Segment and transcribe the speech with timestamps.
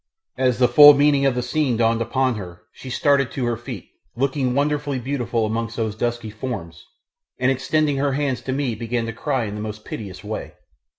[0.39, 3.87] As the full meaning of the scene dawned upon her she started to her feet,
[4.15, 6.83] looking wonderfully beautiful amongst those dusky forms,
[7.37, 10.53] and extending her hands to me began to cry in the most piteous way.